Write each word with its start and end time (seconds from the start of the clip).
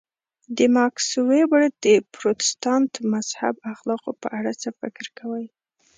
د 0.57 0.59
ماکس 0.75 1.09
وېبر 1.29 1.61
د 1.85 1.85
پروتستانت 2.15 2.91
مذهب 3.13 3.55
اخلاقو 3.73 4.11
په 4.21 4.27
اړه 4.37 4.51
څه 4.61 4.69
فکر 4.79 5.05
کوئ. 5.19 5.45